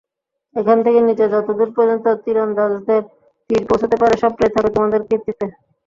[0.55, 3.01] এখান থেকে নিচে যতদূর পর্যন্ত তীরন্দাজদের
[3.49, 5.45] তীর পৌঁছতে পারে সবটাই থাকবে তোমাদের কর্তৃত্বে।